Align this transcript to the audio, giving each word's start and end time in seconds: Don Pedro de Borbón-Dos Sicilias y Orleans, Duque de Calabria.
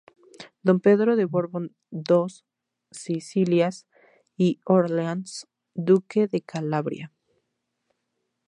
Don 0.63 0.79
Pedro 0.79 1.15
de 1.15 1.25
Borbón-Dos 1.25 2.43
Sicilias 2.89 3.85
y 4.35 4.59
Orleans, 4.65 5.47
Duque 5.75 6.25
de 6.27 6.41
Calabria. 6.41 7.13